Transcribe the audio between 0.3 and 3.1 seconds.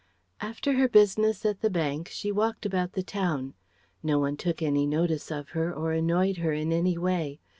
After her business at the bank she walked about the